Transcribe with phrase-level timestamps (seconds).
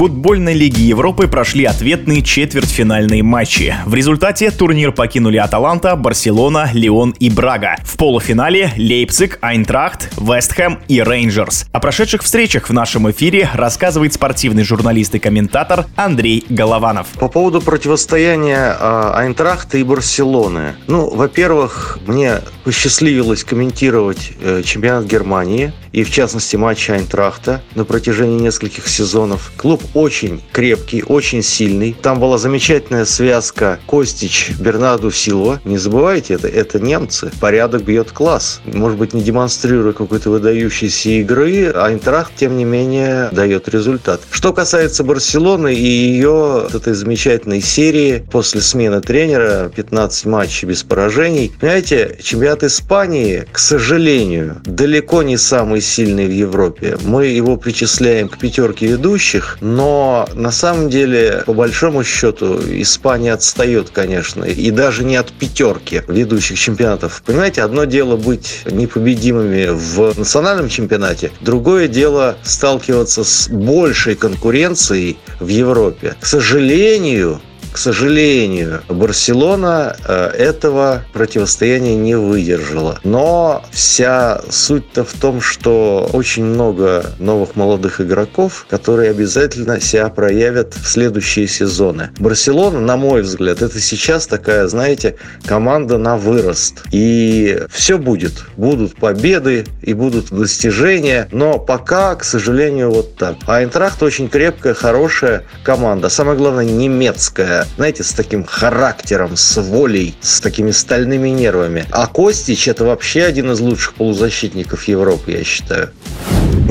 [0.00, 3.76] Футбольной Лиги Европы прошли ответные четвертьфинальные матчи.
[3.84, 7.76] В результате турнир покинули Аталанта, Барселона, Лион и Брага.
[7.84, 11.66] В полуфинале Лейпциг, Айнтрахт, Вестхэм и Рейнджерс.
[11.70, 17.08] О прошедших встречах в нашем эфире рассказывает спортивный журналист и комментатор Андрей Голованов.
[17.18, 20.76] По поводу противостояния э, Айнтрахта и Барселоны.
[20.86, 28.38] Ну, во-первых, мне посчастливилось комментировать э, чемпионат Германии и, в частности, матч Айнтрахта на протяжении
[28.38, 29.52] нескольких сезонов.
[29.58, 31.96] Клуб очень крепкий, очень сильный.
[32.00, 35.60] Там была замечательная связка Костич, Бернарду Силва.
[35.64, 37.30] Не забывайте, это, это немцы.
[37.40, 38.60] Порядок бьет класс.
[38.64, 44.20] Может быть, не демонстрируя какой-то выдающейся игры, Айнтрахт, тем не менее, дает результат.
[44.30, 51.52] Что касается Барселоны и ее этой замечательной серии после смены тренера, 15 матчей без поражений.
[51.60, 56.98] Понимаете, чемпионат Испании, к сожалению, далеко не самый сильный в Европе.
[57.04, 63.32] Мы его причисляем к пятерке ведущих, но но на самом деле, по большому счету, Испания
[63.32, 67.22] отстает, конечно, и даже не от пятерки ведущих чемпионатов.
[67.24, 75.48] Понимаете, одно дело быть непобедимыми в национальном чемпионате, другое дело сталкиваться с большей конкуренцией в
[75.48, 76.14] Европе.
[76.20, 77.40] К сожалению,
[77.72, 82.98] к сожалению, Барселона э, этого противостояния не выдержала.
[83.04, 90.74] Но вся суть-то в том, что очень много новых молодых игроков, которые обязательно себя проявят
[90.74, 92.10] в следующие сезоны.
[92.18, 96.82] Барселона, на мой взгляд, это сейчас такая, знаете, команда на вырост.
[96.90, 98.32] И все будет.
[98.56, 101.28] Будут победы и будут достижения.
[101.30, 103.36] Но пока, к сожалению, вот так.
[103.46, 106.08] А Айнтрахт очень крепкая, хорошая команда.
[106.08, 111.84] Самое главное, немецкая знаете, с таким характером, с волей, с такими стальными нервами.
[111.90, 115.90] А Костич это вообще один из лучших полузащитников Европы, я считаю.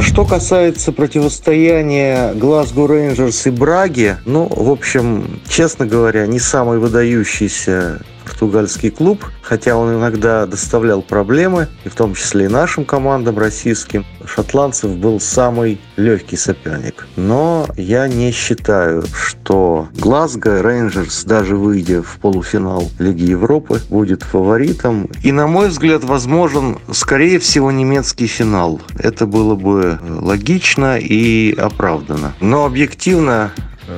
[0.01, 7.99] Что касается противостояния Глазго Рейнджерс и Браги, ну, в общем, честно говоря, не самый выдающийся
[8.29, 14.05] португальский клуб, хотя он иногда доставлял проблемы, и в том числе и нашим командам российским.
[14.23, 17.07] Шотландцев был самый легкий соперник.
[17.15, 25.09] Но я не считаю, что Глазго Рейнджерс, даже выйдя в полуфинал Лиги Европы, будет фаворитом.
[25.23, 28.79] И, на мой взгляд, возможен, скорее всего, немецкий финал.
[28.99, 32.33] Это было бы логично и оправдано.
[32.41, 33.51] Но объективно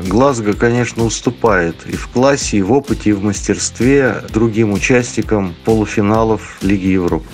[0.07, 6.57] Глазго, конечно, уступает и в классе, и в опыте, и в мастерстве другим участникам полуфиналов
[6.61, 7.25] Лиги Европы.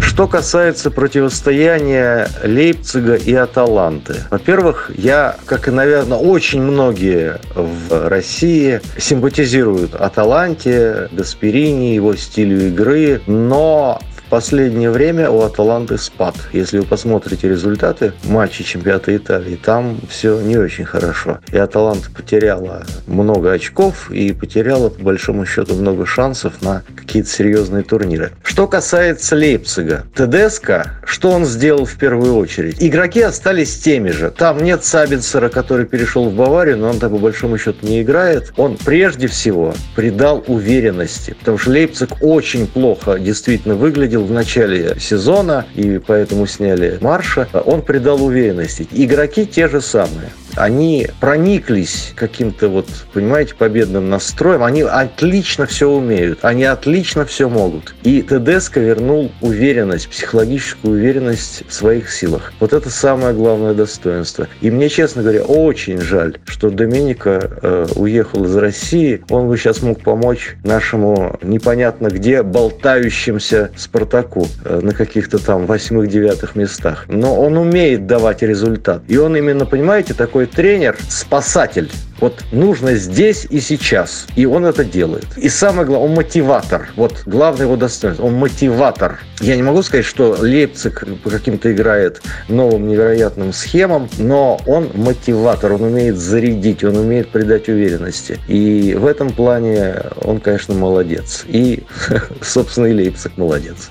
[0.00, 4.16] Что касается противостояния Лейпцига и Аталанты.
[4.30, 13.22] Во-первых, я, как и, наверное, очень многие в России, симпатизируют Аталанте, Гасперини, его стилю игры,
[13.26, 16.36] но последнее время у Аталанты спад.
[16.52, 21.40] Если вы посмотрите результаты матчей чемпионата Италии, там все не очень хорошо.
[21.52, 27.82] И Аталанта потеряла много очков и потеряла, по большому счету, много шансов на какие-то серьезные
[27.82, 28.30] турниры.
[28.44, 32.76] Что касается Лейпцига, Тедеско, что он сделал в первую очередь?
[32.78, 34.30] Игроки остались теми же.
[34.30, 38.52] Там нет Сабинсера, который перешел в Баварию, но он там, по большому счету, не играет.
[38.56, 45.66] Он прежде всего придал уверенности, потому что Лейпциг очень плохо действительно выглядел в начале сезона,
[45.74, 48.86] и поэтому сняли Марша, он придал уверенности.
[48.92, 54.62] Игроки те же самые они прониклись каким-то вот, понимаете, победным настроем.
[54.62, 57.94] Они отлично все умеют, они отлично все могут.
[58.02, 62.52] И ТДСК вернул уверенность, психологическую уверенность в своих силах.
[62.60, 64.46] Вот это самое главное достоинство.
[64.60, 69.22] И мне, честно говоря, очень жаль, что Доминика э, уехал из России.
[69.30, 76.54] Он бы сейчас мог помочь нашему непонятно где болтающимся Спартаку э, на каких-то там восьмых-девятых
[76.54, 77.06] местах.
[77.08, 79.02] Но он умеет давать результат.
[79.08, 81.90] И он именно, понимаете, такой тренер, спасатель.
[82.20, 84.26] Вот нужно здесь и сейчас.
[84.36, 85.26] И он это делает.
[85.38, 86.90] И самое главное, он мотиватор.
[86.96, 88.24] Вот главное его достоинство.
[88.24, 89.20] Он мотиватор.
[89.40, 90.89] Я не могу сказать, что Лейпциг
[91.22, 95.72] по каким-то играет новым невероятным схемам, но он мотиватор.
[95.72, 98.38] Он умеет зарядить, он умеет придать уверенности.
[98.48, 101.44] И в этом плане он, конечно, молодец.
[101.46, 101.84] И,
[102.42, 103.90] собственно, и Лейпциг молодец.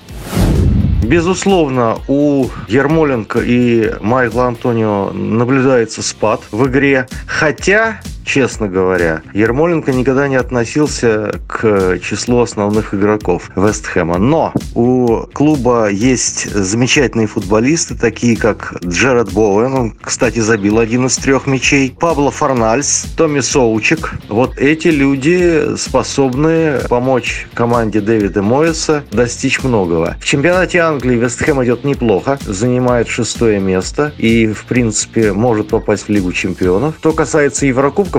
[1.02, 7.08] Безусловно, у Ермоленко и Майкла Антонио наблюдается спад в игре.
[7.26, 14.18] Хотя честно говоря, Ермоленко никогда не относился к числу основных игроков Вестхэма.
[14.18, 21.16] Но у клуба есть замечательные футболисты, такие как Джеред Боуэн, он, кстати, забил один из
[21.16, 24.14] трех мячей, Пабло Фарнальс, Томми Соучик.
[24.28, 30.16] Вот эти люди способны помочь команде Дэвида Моэса достичь многого.
[30.20, 36.10] В чемпионате Англии Вестхэм идет неплохо, занимает шестое место и, в принципе, может попасть в
[36.10, 36.94] Лигу чемпионов.
[37.00, 37.66] Что касается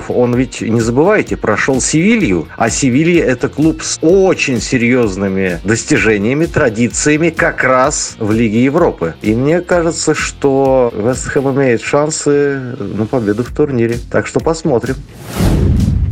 [0.02, 6.46] Еврокубков, он ведь, не забывайте, прошел Севилью, а Севилья– это клуб с очень серьезными достижениями,
[6.46, 9.16] традициями как раз в Лиге Европы.
[9.22, 13.98] И мне кажется, что Вестхэм имеет шансы на победу в турнире.
[14.12, 14.96] Так что посмотрим.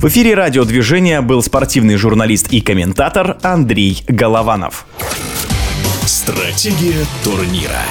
[0.01, 4.85] В эфире радиодвижения был спортивный журналист и комментатор Андрей Голованов.
[6.05, 7.83] Стратегия турнира.